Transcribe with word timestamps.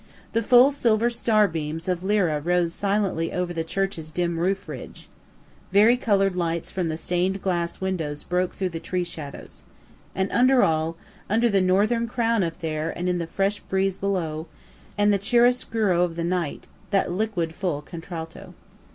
The 0.33 0.41
full 0.41 0.71
silver 0.71 1.11
star 1.11 1.47
beams 1.47 1.87
of 1.87 2.01
Lyra 2.03 2.41
rose 2.41 2.73
silently 2.73 3.31
over 3.31 3.53
the 3.53 3.63
church's 3.63 4.09
dim 4.09 4.39
roof 4.39 4.67
ridge. 4.67 5.07
Vari 5.71 5.95
color'd 5.95 6.35
lights 6.35 6.71
from 6.71 6.87
the 6.89 6.97
stain'd 6.97 7.39
glass 7.39 7.79
windows 7.79 8.23
broke 8.23 8.55
through 8.55 8.69
the 8.69 8.79
tree 8.79 9.03
shadows. 9.03 9.61
And 10.15 10.31
under 10.31 10.63
all 10.63 10.97
under 11.29 11.49
the 11.49 11.61
Northern 11.61 12.07
Crown 12.07 12.41
up 12.43 12.61
there, 12.61 12.89
and 12.89 13.07
in 13.07 13.19
the 13.19 13.27
fresh 13.27 13.59
breeze 13.59 13.97
below, 13.97 14.47
and 14.97 15.13
the 15.13 15.19
chiaroscuro 15.19 16.01
of 16.01 16.15
the 16.15 16.23
night, 16.23 16.67
that 16.89 17.11
liquid 17.11 17.53
full 17.53 17.83
contralto. 17.83 18.55